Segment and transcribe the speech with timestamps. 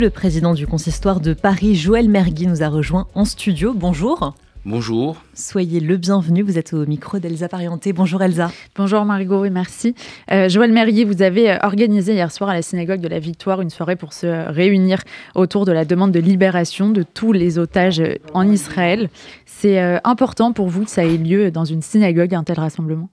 [0.00, 3.74] Le président du consistoire de Paris, Joël Mergui, nous a rejoint en studio.
[3.74, 4.34] Bonjour.
[4.64, 5.22] Bonjour.
[5.34, 6.40] Soyez le bienvenu.
[6.40, 7.92] Vous êtes au micro d'Elsa Parienté.
[7.92, 8.50] Bonjour Elsa.
[8.76, 9.94] Bonjour Margot et merci.
[10.30, 13.60] Euh, Joël Mergui, vous avez euh, organisé hier soir à la synagogue de la Victoire
[13.60, 15.02] une soirée pour se réunir
[15.34, 19.10] autour de la demande de libération de tous les otages en Israël.
[19.44, 23.10] C'est euh, important pour vous que ça ait lieu dans une synagogue, un tel rassemblement?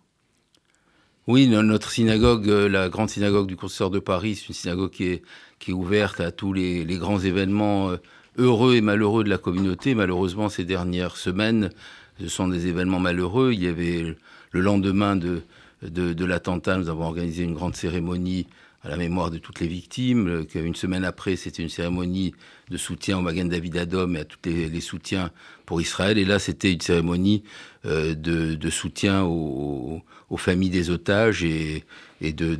[1.27, 5.07] Oui, notre synagogue, euh, la grande synagogue du Concert de Paris, c'est une synagogue qui
[5.07, 5.23] est,
[5.59, 7.97] qui est ouverte à tous les, grands événements euh,
[8.37, 9.95] heureux et malheureux de la communauté.
[9.95, 11.71] Malheureusement, ces dernières semaines,
[12.19, 13.51] ce sont des événements malheureux.
[13.53, 14.15] Il y avait
[14.51, 15.41] le lendemain de,
[15.81, 18.47] de, l'attentat, nous avons organisé une grande cérémonie
[18.83, 20.45] à la mémoire de toutes les victimes.
[20.53, 22.33] Une semaine après, c'était une cérémonie
[22.69, 25.31] de soutien au Magen David Adom et à tous les, soutiens
[25.65, 26.17] pour Israël.
[26.17, 27.43] Et là, c'était une cérémonie
[27.85, 30.01] euh, de, soutien aux,
[30.37, 31.83] familles des otages et,
[32.21, 32.55] de,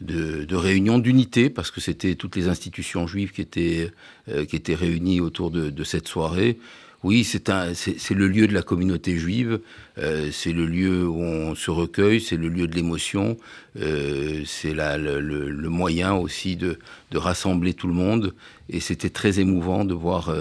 [0.00, 3.90] de, réunion d'unité, parce que c'était toutes les institutions juives qui étaient,
[4.28, 6.58] euh, qui étaient réunies autour de, cette soirée.
[7.04, 9.60] Oui, c'est le lieu de la communauté juive,
[9.98, 13.36] euh, c'est le lieu où on se recueille, c'est le lieu de l'émotion,
[13.80, 16.78] euh, c'est le, le, moyen aussi de,
[17.12, 18.34] de, rassembler tout le monde.
[18.68, 20.34] Et c'était très émouvant de voir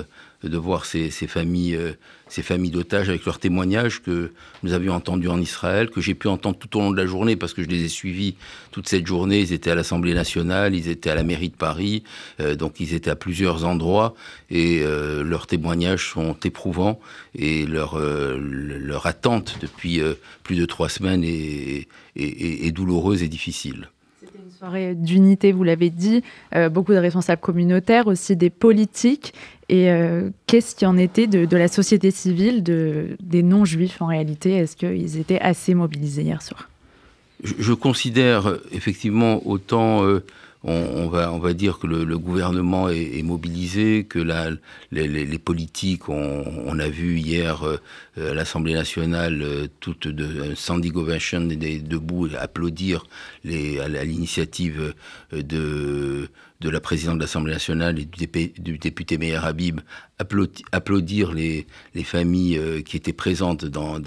[0.43, 1.93] de voir ces, familles, euh,
[2.27, 6.27] ces familles d'otages avec leurs témoignages que nous avions entendus en Israël, que j'ai pu
[6.27, 8.35] entendre tout au long de la journée parce que je les ai suivis
[8.71, 9.39] toute cette journée.
[9.39, 12.03] Ils étaient à l'Assemblée nationale, ils étaient à la mairie de Paris,
[12.39, 14.13] euh, donc ils étaient à plusieurs endroits
[14.49, 16.99] et euh, leurs témoignages sont éprouvants
[17.33, 20.01] et leur, leur attente depuis
[20.43, 23.89] plus de trois semaines est douloureuse et difficile
[24.57, 26.23] soirée d'unité, vous l'avez dit,
[26.55, 29.35] euh, beaucoup de responsables communautaires, aussi des politiques.
[29.69, 34.55] Et euh, qu'est-ce qui en était de, la société civile, de, des non-juifs en réalité?
[34.55, 36.69] Est-ce qu'ils étaient assez mobilisés hier soir?
[37.43, 40.23] Je, considère effectivement autant euh,
[40.67, 44.19] on, va, on dire que le, gouvernement est, mobilisé, que
[44.91, 51.41] les, politiques, on, a vu hier euh, à l'Assemblée nationale euh, toute de Sandy Govation
[51.41, 53.05] debout applaudir
[53.45, 54.93] à l'initiative
[55.31, 56.29] de
[56.59, 59.81] de la présidente de l'Assemblée nationale et du, député Meir Habib
[60.71, 63.99] applaudir les, les familles euh, qui étaient présentes dans,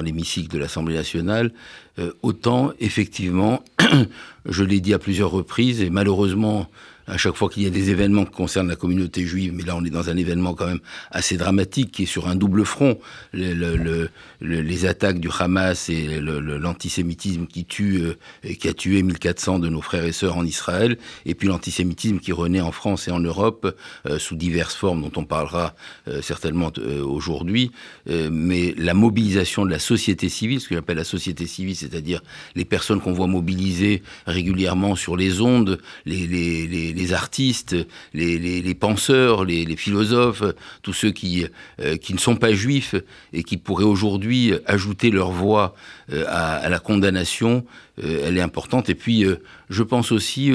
[0.00, 1.50] l'hémicycle de l'Assemblée nationale,
[1.98, 3.64] euh, autant effectivement,
[4.48, 6.68] je l'ai dit à plusieurs reprises, et malheureusement,
[7.08, 9.74] à chaque fois qu'il y a des événements qui concernent la communauté juive, mais là
[9.76, 10.80] on est dans un événement quand même
[11.10, 12.98] assez dramatique qui est sur un double front.
[13.32, 18.14] les attaques du Hamas et l'antisémitisme qui tue, euh,
[18.58, 22.32] qui a tué 1400 de nos frères et sœurs en Israël, et puis l'antisémitisme qui
[22.32, 23.74] renaît en France et en Europe
[24.06, 25.74] euh, sous diverses formes dont on parlera
[26.08, 27.70] euh, certainement aujourd'hui.
[28.06, 32.20] mais la mobilisation de la société civile, ce que j'appelle la société civile, c'est-à-dire
[32.54, 37.76] les personnes qu'on voit mobiliser régulièrement sur les ondes, les artistes,
[38.14, 40.42] les, penseurs, les, philosophes,
[40.82, 41.46] tous ceux qui,
[41.80, 42.94] euh, qui ne sont pas juifs
[43.32, 45.74] et qui pourraient aujourd'hui ajouter leur voix
[46.12, 47.64] euh, à, la condamnation,
[48.02, 48.88] euh, elle est importante.
[48.88, 49.24] Et puis,
[49.70, 50.52] je pense aussi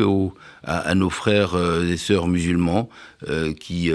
[0.64, 2.90] à, nos frères et sœurs musulmans,
[3.60, 3.92] qui,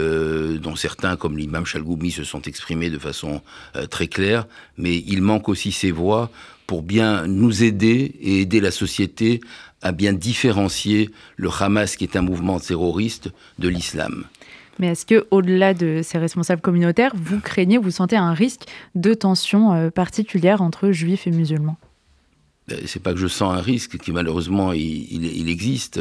[0.63, 3.43] dont certains, comme l'imam Chalgoumi, se sont exprimés de façon
[3.91, 6.31] très claire, mais il manque aussi ces voix
[6.69, 9.41] pour bien nous aider et aider la société
[9.83, 14.25] à bien différencier le Hamas, qui est un mouvement terroriste, de l'islam.
[14.79, 18.63] Mais est-ce que, au-delà de ces responsables communautaires, vous craignez, vous sentez un risque
[18.95, 21.77] de tension euh, particulière entre juifs et musulmans?
[22.87, 26.01] C'est pas que je sens un risque qui malheureusement il, existe,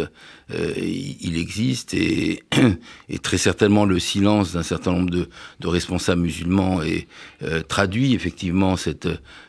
[0.53, 2.43] euh, il, existe et,
[3.09, 5.29] et, très certainement le silence d'un certain nombre de,
[5.59, 7.07] de responsables musulmans est,
[7.43, 9.07] euh, traduit effectivement cette,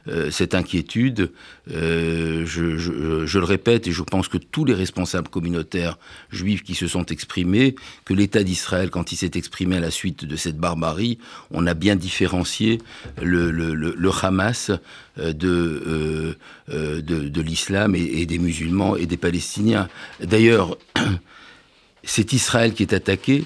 [0.09, 1.33] euh, cette inquiétude.
[1.71, 5.99] Je, je, je, le répète et je pense que tous les responsables communautaires
[6.31, 7.75] juifs qui se sont exprimés,
[8.07, 11.19] que l'État d'Israël quand il s'est exprimé à la suite de cette barbarie,
[11.51, 12.79] on a bien différencié
[13.21, 14.71] le, le, le Hamas
[15.19, 16.37] de
[16.69, 19.89] de, l'islam et, des musulmans et des Palestiniens.
[20.21, 20.77] D'ailleurs,
[22.05, 23.45] c'est Israël qui est attaqué,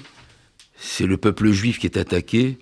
[0.77, 2.57] c'est le peuple juif qui est attaqué,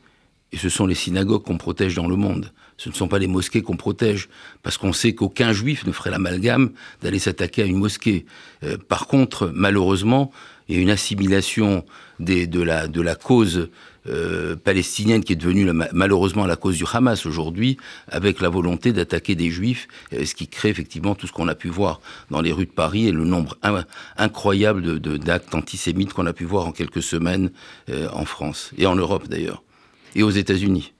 [0.51, 2.51] et ce sont les synagogues qu'on protège dans le monde.
[2.77, 4.27] Ce ne sont pas les mosquées qu'on protège,
[4.63, 6.71] parce qu'on sait qu'aucun juif ne ferait l'amalgame
[7.01, 8.25] d'aller s'attaquer à une mosquée.
[8.63, 10.31] Euh, par contre, malheureusement,
[10.67, 11.85] il y a une assimilation
[12.19, 13.69] de, la, de la cause
[14.07, 17.77] euh, palestinienne qui est devenue malheureusement la cause du Hamas aujourd'hui,
[18.07, 21.55] avec la volonté d'attaquer des juifs, euh, ce qui crée effectivement tout ce qu'on a
[21.55, 23.57] pu voir dans les rues de Paris et le nombre
[24.17, 27.51] incroyable d'actes antisémites qu'on a pu voir en quelques semaines
[28.13, 29.63] en France et en Europe d'ailleurs,
[30.15, 30.93] et aux États-Unis.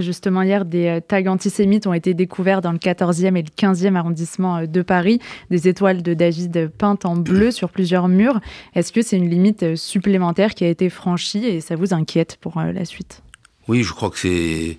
[0.00, 3.94] Justement, hier, des euh, tags antisémites ont été découverts dans le 14e et le 15e
[3.94, 5.20] arrondissement euh, de Paris,
[5.50, 8.40] des étoiles de David peintes en bleu sur plusieurs murs.
[8.74, 12.38] Est-ce que c'est une limite euh, supplémentaire qui a été franchie et ça vous inquiète
[12.40, 13.22] pour la suite?
[13.68, 14.78] Oui, je crois que c'est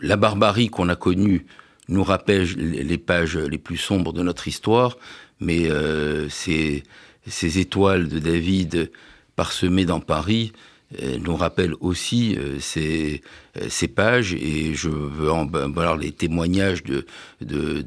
[0.00, 1.46] la barbarie qu'on a connue
[1.88, 4.98] nous rappelle les pages les plus sombres de notre histoire,
[5.38, 5.68] mais
[6.28, 6.82] ces,
[7.58, 8.90] étoiles de David
[9.36, 10.52] parsemées dans Paris,
[11.20, 13.22] nous rappelle aussi euh, ces,
[13.56, 17.04] euh, ces, pages et je veux en voir les témoignages de,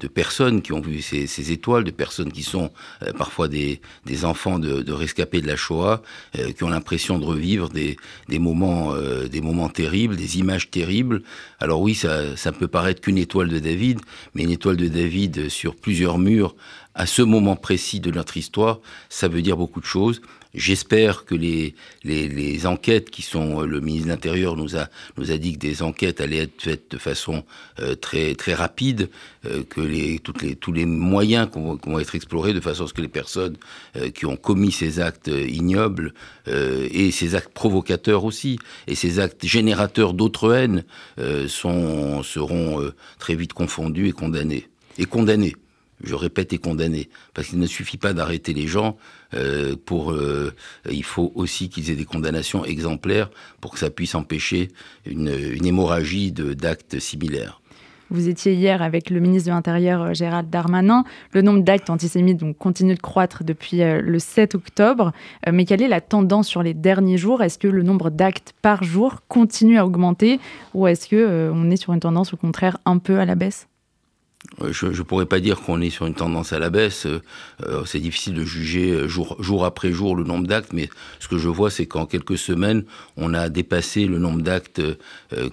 [0.08, 2.72] personnes qui ont vu ces, étoiles, de personnes qui sont
[3.18, 3.80] parfois des,
[4.24, 6.02] enfants de, rescapés de la Shoah,
[6.56, 7.96] qui ont l'impression de revivre des,
[8.28, 8.94] des moments,
[9.30, 11.22] des moments terribles, des images terribles.
[11.60, 14.00] Alors oui, ça, ça peut paraître qu'une étoile de David,
[14.34, 16.56] mais une étoile de David sur plusieurs murs
[16.96, 20.22] à ce moment précis de notre histoire, ça veut dire beaucoup de choses.
[20.56, 24.88] J'espère que les, enquêtes qui sont, le ministre de l'Intérieur nous a,
[25.38, 27.44] dit que des enquêtes allaient être faites de façon
[27.80, 29.10] euh, très, rapide,
[29.46, 33.08] euh, que tous les moyens vont, vont être explorés de façon à ce que les
[33.08, 33.58] personnes
[33.96, 36.14] euh, qui ont commis ces actes ignobles
[36.48, 38.58] et ces actes provocateurs aussi,
[38.88, 40.84] et ces actes générateurs d'autres haines
[41.48, 44.68] sont, seront très vite confondus et condamnés.
[44.98, 45.54] Et condamnés
[46.04, 47.10] je répète, est condamné.
[47.34, 48.98] Parce qu'il ne suffit pas d'arrêter les gens,
[49.34, 50.54] euh, pour, euh,
[50.90, 53.30] il faut aussi qu'ils aient des condamnations exemplaires
[53.62, 54.70] pour que ça puisse empêcher
[55.06, 57.62] une, une hémorragie d'actes similaires.
[58.12, 61.04] Vous étiez hier avec le ministre de l'Intérieur euh, Gérald Darmanin.
[61.32, 65.12] Le nombre d'actes antisémites continue de croître depuis le 7 octobre.
[65.52, 67.44] Mais quelle est la tendance sur les derniers jours?
[67.44, 70.40] Est-ce que le nombre d'actes par jour continue à augmenter?
[70.74, 73.68] Ou est-ce que on est sur une tendance au contraire un peu à la baisse?
[74.72, 77.06] Je ne pourrais pas dire qu'on est sur une tendance à la baisse.
[77.06, 77.22] Euh,
[77.66, 80.90] euh, c'est difficile de juger jour, après jour le nombre d'actes, mais
[81.20, 82.84] ce que je vois, c'est qu'en quelques semaines,
[83.18, 84.82] on a dépassé le nombre d'actes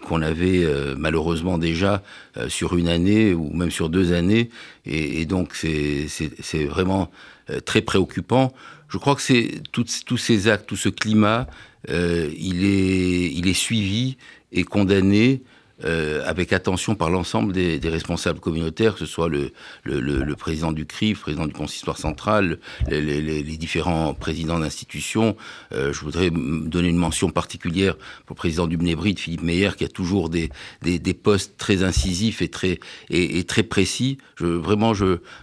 [0.02, 0.64] qu'on avait
[0.96, 2.02] malheureusement déjà
[2.48, 4.50] sur une année ou même sur deux années.
[4.84, 7.10] Et, donc, c'est vraiment
[7.64, 8.52] très préoccupant.
[8.88, 11.46] Je crois que tous ces actes, tout ce climat,
[11.88, 14.16] il est suivi
[14.52, 15.42] et condamné
[15.84, 21.18] euh, avec attention par l'ensemble des, responsables communautaires, que ce soit le, président du CRIF,
[21.18, 22.58] le président du consistoire central,
[22.88, 25.36] les, différents présidents d'institutions.
[25.72, 29.84] Euh, je voudrais donner une mention particulière pour le président du Bnébrid, Philippe Meyer, qui
[29.84, 30.50] a toujours des,
[30.82, 32.80] des, postes très incisifs et très,
[33.10, 34.16] et, très précis.
[34.40, 34.92] Vraiment,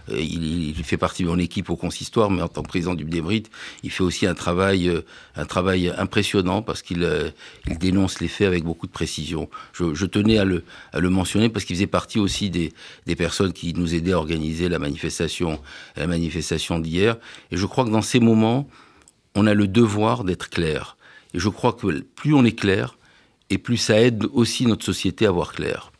[0.08, 3.48] il, fait partie de mon équipe au consistoire, mais en tant que président du Bnébrid,
[3.84, 5.02] il fait aussi un travail, euh,
[5.36, 7.08] un travail impressionnant parce qu'il
[7.68, 9.48] il dénonce les faits avec beaucoup de précision.
[9.72, 10.06] Je, je
[10.38, 12.72] à le, à le mentionner parce qu'il faisait partie aussi des,
[13.06, 15.60] des personnes qui nous aidaient à organiser la manifestation,
[15.96, 17.16] la manifestation d'hier.
[17.50, 18.68] Et je crois que dans ces moments,
[19.34, 20.96] on a le devoir d'être clair.
[21.34, 22.96] Et je crois que plus on est clair,
[23.50, 25.92] et plus ça aide aussi notre société à voir clair.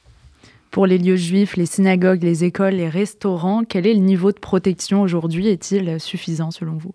[0.71, 4.39] Pour les lieux juifs, les synagogues, les écoles, les restaurants, quel est le niveau de
[4.39, 5.47] protection aujourd'hui?
[5.49, 6.95] Est-il suffisant selon vous?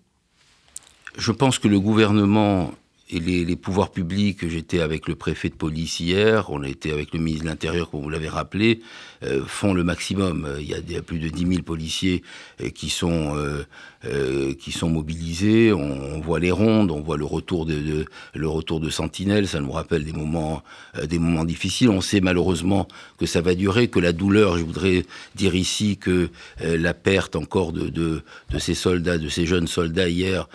[1.17, 2.71] Je pense que le gouvernement
[3.11, 7.13] et les, pouvoirs publics, j'étais avec le préfet de police hier, on a été avec
[7.13, 8.81] le ministre de l'Intérieur, comme vous l'avez rappelé,
[9.23, 10.47] euh, font le maximum.
[10.59, 12.21] Il y, a, il y, a, plus de 10 000 policiers
[12.61, 13.63] euh, qui sont euh,
[14.06, 15.73] euh, qui sont mobilisés.
[15.73, 19.45] On, voit les rondes, on voit le retour de, de le retour de sentinelles.
[19.45, 20.63] Ça nous rappelle des moments
[20.97, 21.89] euh, des moments difficiles.
[21.89, 24.57] On sait malheureusement que ça va durer, que la douleur.
[24.57, 26.29] Je voudrais dire ici que
[26.61, 28.21] euh, la perte encore de, de,
[28.51, 30.47] de ces soldats, de ces jeunes soldats hier,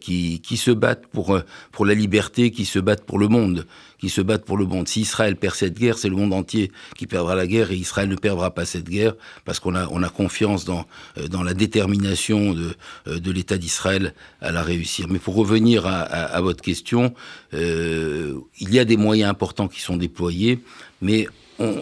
[0.00, 1.40] qui qui se battent pour
[1.72, 3.66] pour la liberté, qui se battent pour le monde,
[3.98, 4.88] qui se battent pour le monde.
[4.88, 8.08] Si Israël perd cette guerre, c'est le monde entier qui perdra la guerre et Israël
[8.08, 10.84] ne perdra pas cette guerre parce qu'on a, on a confiance dans,
[11.18, 12.74] euh, dans la détermination de,
[13.06, 15.06] euh, de l'État d'Israël à la réussir.
[15.08, 17.14] Mais pour revenir à, à, votre question,
[17.54, 20.58] euh, il y a des moyens importants qui sont déployés,
[21.00, 21.28] mais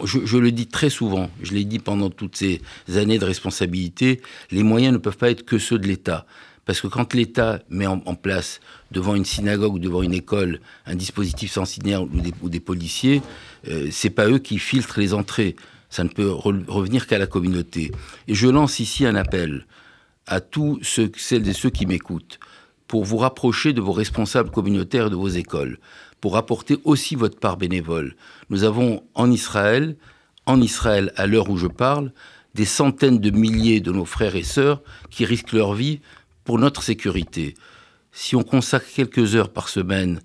[0.04, 2.60] je, le dis très souvent, je l'ai dit pendant toutes ces
[2.94, 6.26] années de responsabilité, les moyens ne peuvent pas être que ceux de l'État.
[6.66, 8.60] Parce que quand l'État met en, place
[8.92, 13.22] devant une synagogue ou devant une école un dispositif sensibilisateur ou des, ou des policiers,
[13.68, 15.56] euh, c'est pas eux qui filtrent les entrées.
[15.88, 17.90] Ça ne peut re revenir qu'à la communauté.
[18.28, 19.66] Et je lance ici un appel
[20.26, 22.38] à tous celles et ceux qui m'écoutent
[22.86, 25.78] pour vous rapprocher de vos responsables communautaires et de vos écoles,
[26.20, 28.16] pour apporter aussi votre part bénévole.
[28.48, 29.96] Nous avons en Israël,
[30.44, 32.12] en Israël, à l'heure où je parle,
[32.56, 36.00] des centaines de milliers de nos frères et sœurs qui risquent leur vie
[36.44, 37.54] pour notre sécurité.
[38.12, 40.20] Si on consacre quelques heures par semaine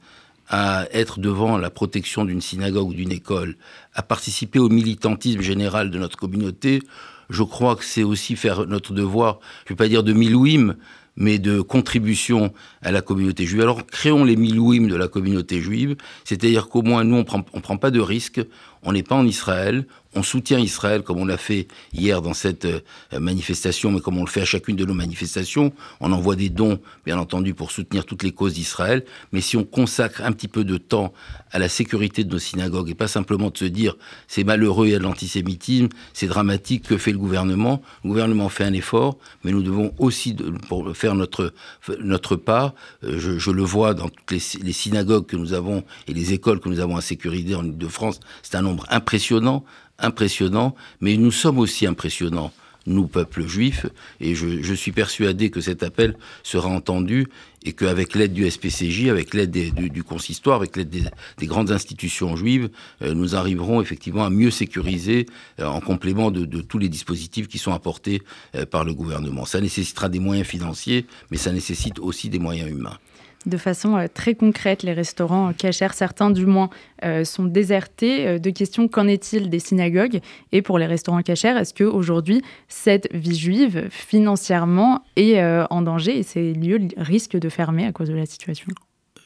[0.48, 3.57] à être devant la protection d'une synagogue ou d'une école,
[3.93, 6.81] à participer au militantisme général de notre communauté,
[7.29, 10.75] je crois que c'est aussi faire notre devoir, je ne vais pas dire de milouim,
[11.15, 13.62] mais de contribution à la communauté juive.
[13.62, 17.77] Alors créons les milouim de la communauté juive, c'est-à-dire qu'au moins nous, on ne prend
[17.77, 18.41] pas de risques,
[18.85, 22.65] on n'est pas en Israël, on soutient Israël comme on l'a fait hier dans cette
[22.65, 22.79] euh,
[23.19, 25.73] manifestation, mais comme on le fait à chacune de nos manifestations.
[25.99, 29.03] On envoie des dons, bien entendu, pour soutenir toutes les causes d'Israël.
[29.33, 31.13] Mais si on consacre un petit peu de temps
[31.51, 34.91] à la sécurité de nos synagogues et pas simplement de se dire c'est malheureux, il
[34.91, 37.81] y a de l'antisémitisme, c'est dramatique, que fait le gouvernement?
[38.03, 40.35] Le gouvernement fait un effort, mais nous devons aussi
[40.69, 41.53] pour faire notre,
[41.99, 42.73] notre part.
[43.03, 44.39] Euh, je, le vois dans toutes les,
[44.73, 48.19] synagogues que nous avons et les écoles que nous avons à sécuriser en Ile-de-France.
[48.43, 49.63] C'est un impressionnant
[50.00, 52.51] impressionnant, mais nous sommes aussi impressionnants,
[52.88, 53.88] nous, peuple juif,
[54.20, 57.27] et je, suis persuadé que cet appel sera entendu
[57.63, 62.70] et qu'avec l'aide du SPCJ, avec l'aide du, consistoire, avec l'aide des, grandes institutions juives,
[63.01, 65.25] euh, nous arriverons effectivement à mieux sécuriser
[65.60, 68.22] euh, en complément de, tous les dispositifs qui sont apportés
[68.53, 69.46] euh, par le gouvernement.
[69.46, 73.00] Ça nécessitera des moyens financiers, mais ça nécessite aussi des moyens humains
[73.45, 74.83] de façon euh, très concrète.
[74.83, 76.69] Les restaurants cachers, certains du moins,
[77.03, 78.27] euh, sont désertés.
[78.27, 80.19] Euh, de questions, qu'en est-il des synagogues?
[80.51, 86.19] Et pour les restaurants cachers, est-ce qu'aujourd'hui, cette vie juive, financièrement, est en danger?
[86.19, 88.67] Et ces lieux risquent de fermer à cause de la situation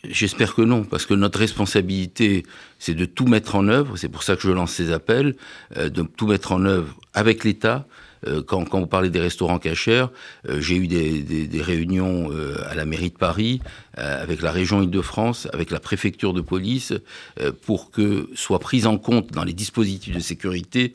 [0.03, 2.43] J'espère que non, parce que notre responsabilité,
[2.79, 3.97] c'est de tout mettre en œuvre.
[3.97, 5.35] C'est pour ça que je lance ces appels,
[5.75, 7.85] de tout mettre en œuvre avec l'État,
[8.27, 10.05] euh, quand, vous parlez des restaurants cachers,
[10.47, 13.61] euh, j'ai eu des, réunions euh, à la mairie de Paris,
[13.95, 16.93] avec la région Île-de-France, avec la préfecture de police,
[17.65, 20.93] pour que soit prise en compte dans les dispositifs de sécurité.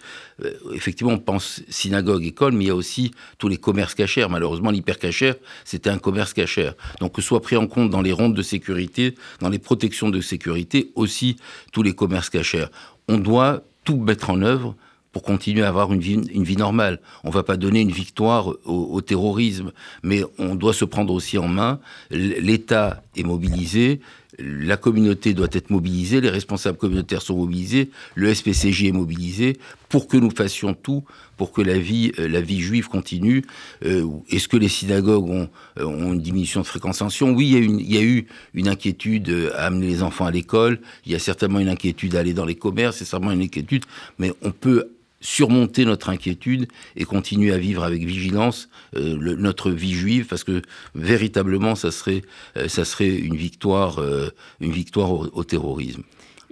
[0.72, 4.26] effectivement, on pense synagogue, école, mais il y a aussi tous les commerces cachers.
[4.30, 5.34] Malheureusement, l'hypercachère,
[5.66, 6.72] c'était un commerce cachère.
[7.00, 10.22] Donc, que soit pris en compte dans les rondes de sécurité, dans les protections de
[10.22, 11.36] sécurité, aussi
[11.74, 12.66] tous les commerces cachers.
[13.08, 14.76] On doit tout mettre en œuvre
[15.12, 17.00] pour continuer à avoir une vie, normale.
[17.24, 21.48] On va pas donner une victoire au, terrorisme, mais on doit se prendre aussi en
[21.48, 21.80] main.
[22.10, 24.00] L'État est mobilisé,
[24.38, 29.56] la communauté doit être mobilisée, les responsables communautaires sont mobilisés, le SPCJ est mobilisé
[29.88, 31.04] pour que nous fassions tout
[31.36, 33.44] pour que la vie, euh, la vie juive continue.
[33.84, 35.48] Euh, est-ce que les synagogues ont,
[35.78, 39.50] euh, une diminution de fréquentation Oui, il y, a il y a eu une inquiétude
[39.56, 42.44] à amener les enfants à l'école, il y a certainement une inquiétude à aller dans
[42.44, 43.84] les commerces, c'est certainement une inquiétude,
[44.18, 44.90] mais on peut
[45.24, 50.60] surmonter notre inquiétude et continuer à vivre avec vigilance euh, notre vie juive parce que
[50.94, 52.20] véritablement ça serait
[52.58, 54.28] euh, ça serait une victoire euh,
[54.60, 56.02] une victoire au, terrorisme.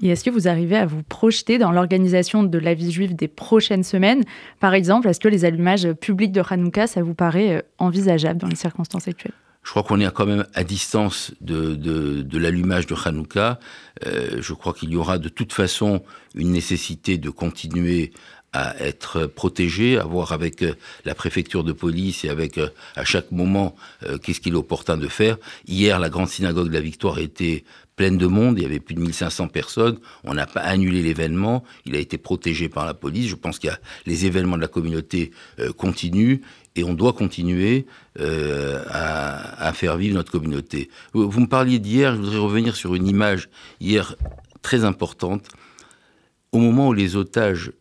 [0.00, 3.28] Et est-ce que vous arrivez à vous projeter dans l'organisation de la vie juive des
[3.28, 4.24] prochaines semaines?
[4.58, 8.56] Par exemple, est-ce que les allumages publics de Hanouka, ça vous paraît envisageable dans les
[8.56, 9.34] circonstances actuelles?
[9.62, 13.60] Je crois qu'on est quand même à distance de, de, de l'allumage de Hanouka.
[14.04, 16.02] je crois qu'il y aura de toute façon
[16.34, 18.12] une nécessité de continuer
[18.52, 23.04] à être protégé, à voir avec euh, la préfecture de police et avec euh, à
[23.04, 25.38] chaque moment euh, qu'est-ce qu'il est opportun de faire.
[25.66, 27.64] Hier, la grande synagogue de la Victoire était
[27.96, 31.62] pleine de monde, il y avait plus de 1500 personnes, on n'a pas annulé l'événement,
[31.84, 35.30] il a été protégé par la police, je pense a les événements de la communauté
[35.76, 36.38] continuent
[36.74, 37.84] et on doit continuer
[38.18, 40.88] à, à, faire vivre notre communauté.
[41.12, 44.16] Vous, vous me parliez d'hier, je voudrais revenir sur une image hier
[44.62, 45.48] très importante.
[46.50, 47.72] Au moment où les otages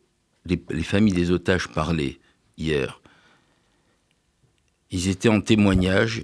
[0.46, 2.20] les, familles des otages parlaient
[2.58, 3.02] hier.
[4.90, 6.24] Ils étaient en témoignage.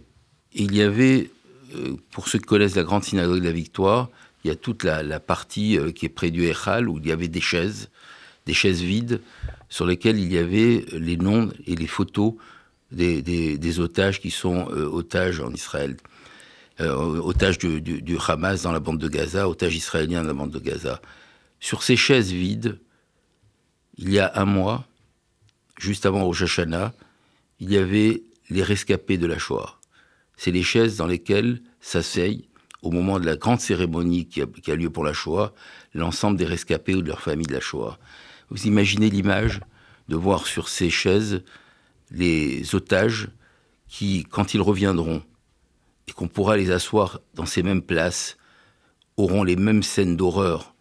[0.53, 1.29] il y avait,
[1.75, 4.09] euh, pour ceux qui connaissent la grande synagogue de la Victoire,
[4.43, 7.11] il y a toute la, partie euh, qui est près du Echal où il y
[7.11, 7.89] avait des chaises,
[8.45, 9.21] des chaises vides,
[9.69, 12.33] sur lesquelles il y avait les noms et les photos
[12.91, 15.97] des, otages qui sont euh, otages en Israël.
[16.79, 21.01] otages du, Hamas dans la bande de Gaza, otages israéliens dans la bande de Gaza.
[21.59, 22.79] Sur ces chaises vides,
[23.97, 24.85] il y a un mois,
[25.79, 26.93] juste avant Rosh Hashanah,
[27.59, 29.79] il y avait les rescapés de la Shoah.
[30.35, 32.47] C'est les chaises dans lesquelles s'asseyent,
[32.83, 35.53] au moment de la grande cérémonie qui a, lieu pour la Shoah,
[35.93, 37.97] l'ensemble des rescapés ou de leur famille de la Shoah.
[38.49, 39.61] Vous imaginez l'image
[40.07, 41.43] de voir sur ces chaises
[42.11, 43.29] les otages
[43.87, 45.23] qui, quand ils reviendront,
[46.07, 48.37] et qu'on pourra les asseoir dans ces mêmes places,
[49.17, 50.75] auront les mêmes scènes d'horreur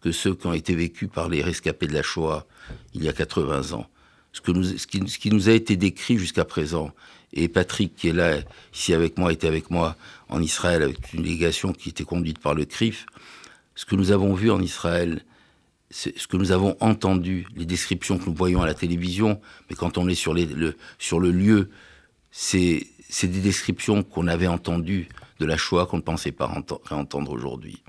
[0.00, 2.46] que ceux qui ont été vécus par les rescapés de la Shoah
[2.94, 3.86] il y a 80 ans.
[4.32, 6.92] Ce, que ce, qui, nous a été décrit jusqu'à présent,
[7.32, 8.38] et Patrick qui est là,
[8.74, 9.96] ici avec moi, était avec moi
[10.28, 13.06] en Israël avec une délégation qui était conduite par le CRIF,
[13.74, 15.24] ce que nous avons vu en Israël,
[15.90, 19.40] ce que nous avons entendu, les descriptions que nous voyons à la télévision,
[19.70, 21.70] mais quand on est sur, le, sur le lieu,
[22.30, 22.86] c'est
[23.22, 25.08] des descriptions qu'on avait entendues
[25.40, 26.52] de la Shoah qu'on ne pensait pas
[26.90, 27.82] entendre aujourd'hui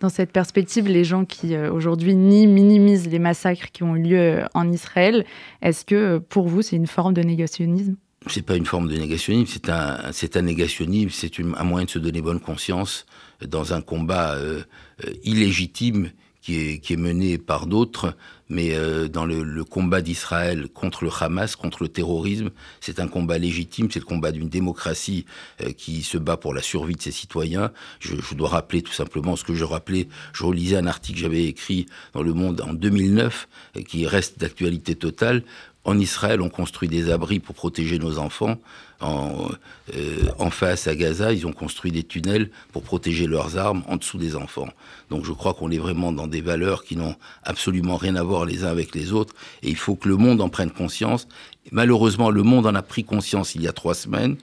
[0.00, 4.02] dans cette perspective, les gens qui euh, aujourd'hui nient, minimisent les massacres qui ont eu
[4.02, 5.24] lieu euh, en Israël,
[5.62, 7.96] est-ce que euh, pour vous c'est une forme de négationnisme?
[8.26, 11.90] C'est pas une forme de négationnisme, c'est un, c'est un négationnisme, c'est un moyen de
[11.90, 13.06] se donner bonne conscience
[13.46, 14.36] dans un combat
[15.22, 16.10] illégitime
[16.48, 18.14] qui est, menée par d'autres,
[18.48, 22.50] mais euh, dans le, combat d'Israël contre le Hamas, contre le terrorisme,
[22.80, 25.26] c'est un combat légitime, c'est le combat d'une démocratie
[25.62, 27.70] euh, qui se bat pour la survie de ses citoyens.
[28.00, 31.22] Je, je, dois rappeler tout simplement ce que je rappelais, je relisais un article que
[31.22, 33.48] j'avais écrit dans Le Monde en 2009,
[33.86, 35.42] qui reste d'actualité totale,
[35.88, 38.58] en Israël, on construit des abris pour protéger nos enfants.
[39.00, 39.48] En,
[39.96, 43.96] euh, en, face à Gaza, ils ont construit des tunnels pour protéger leurs armes en
[43.96, 44.68] dessous des enfants.
[45.08, 48.44] Donc je crois qu'on est vraiment dans des valeurs qui n'ont absolument rien à voir
[48.44, 49.34] les uns avec les autres.
[49.62, 51.26] Et il faut que le monde en prenne conscience.
[51.72, 54.36] Malheureusement, le monde en a pris conscience il y a trois semaines.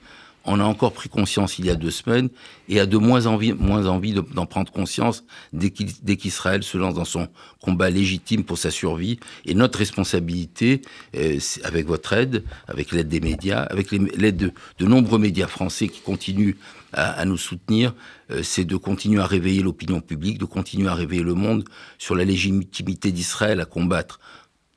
[0.46, 2.28] On a encore pris conscience il y a deux semaines
[2.68, 7.04] et a de moins envie, moins envie d'en prendre conscience dès qu'Israël se lance dans
[7.04, 7.28] son
[7.60, 9.18] combat légitime pour sa survie.
[9.44, 10.82] Et notre responsabilité,
[11.16, 16.00] euh, avec votre aide, avec l'aide des médias, avec l'aide de, nombreux médias français qui
[16.00, 16.54] continuent
[16.92, 17.94] à, à nous soutenir,
[18.30, 21.64] euh, c'est de continuer à réveiller l'opinion publique, de continuer à réveiller le monde
[21.98, 24.20] sur la légitimité d'Israël à combattre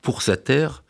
[0.02, 0.82] pour sa terre,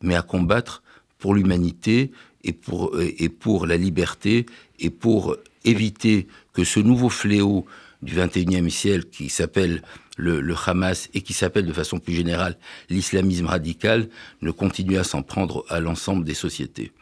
[0.00, 0.82] mais à combattre
[1.18, 2.10] pour l'humanité
[2.44, 4.46] et pour, la liberté
[4.80, 7.66] et pour éviter que ce nouveau fléau
[8.02, 9.82] du 21e siècle qui s'appelle
[10.16, 12.56] le, le, Hamas et qui s'appelle de façon plus générale
[12.90, 14.08] l'islamisme radical
[14.42, 16.92] ne continue à s'en prendre à l'ensemble des sociétés.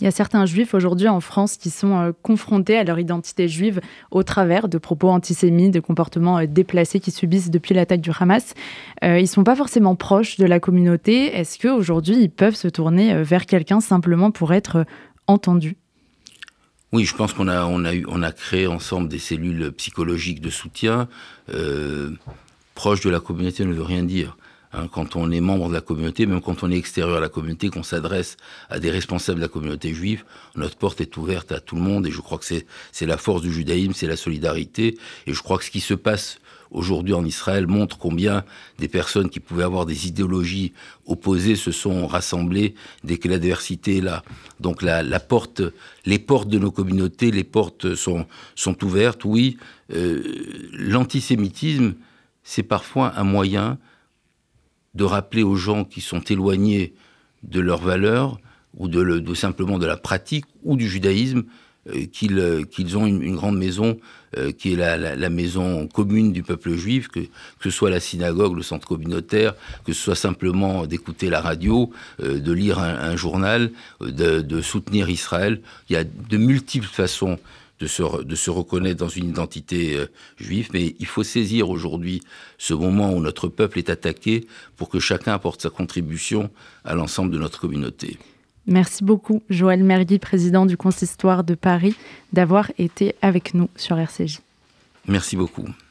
[0.00, 3.48] Il y a certains juifs aujourd'hui en France qui sont euh, confrontés à leur identité
[3.48, 8.10] juive au travers de propos antisémites, de comportements euh, déplacés qu'ils subissent depuis l'attaque du
[8.18, 8.52] Hamas.
[9.04, 11.34] Euh, ils ne sont pas forcément proches de la communauté.
[11.34, 14.84] Est-ce qu'aujourd'hui, ils peuvent se tourner vers quelqu'un simplement pour être
[15.26, 15.76] entendus?
[16.92, 21.08] Oui, je pense qu'on a, créé ensemble des cellules psychologiques de soutien.
[22.74, 24.36] Proche de la communauté ne veut rien dire.
[24.76, 27.30] Hein, quand on est membre de la communauté, même quand on est extérieur à la
[27.30, 28.36] communauté, qu'on s'adresse
[28.68, 32.06] à des responsables de la communauté juive, notre porte est ouverte à tout le monde
[32.06, 35.56] et je crois que c'est la force du judaïsme, c'est la solidarité et je crois
[35.56, 36.40] que ce qui se passe
[36.70, 38.44] aujourd'hui en Israël montre combien
[38.78, 40.74] des personnes qui pouvaient avoir des idéologies
[41.06, 44.24] opposées se sont rassemblées dès que l'adversité est là.
[44.60, 45.62] Donc la, porte,
[46.04, 49.24] les portes de nos communautés, les portes sont, sont ouvertes.
[49.24, 49.56] Oui,
[49.94, 50.22] euh,
[50.72, 51.94] l'antisémitisme,
[52.44, 53.78] c'est parfois un moyen
[54.96, 56.94] de rappeler aux gens qui sont éloignés
[57.42, 58.38] de leurs valeurs
[58.76, 61.44] ou de, simplement de la pratique ou du judaïsme
[61.94, 63.98] euh, qu'ils euh, qu'ils ont une, grande maison
[64.36, 67.28] euh, qui est la, maison commune du peuple juif, que, que
[67.62, 69.54] ce soit la synagogue, le centre communautaire,
[69.84, 75.60] que ce soit simplement d'écouter la radio, de lire un, journal, de, soutenir Israël.
[75.88, 77.38] Il y a de multiples façons
[77.80, 80.06] de se, de se reconnaître dans une identité euh,
[80.38, 82.22] juive, mais il faut saisir aujourd'hui
[82.58, 86.50] ce moment où notre peuple est attaqué pour que chacun apporte sa contribution
[86.84, 88.18] à l'ensemble de notre communauté.
[88.66, 91.94] Merci beaucoup, Joël Mergui, président du Consistoire de Paris,
[92.32, 94.40] d'avoir été avec nous sur RCJ.
[95.06, 95.66] Merci beaucoup.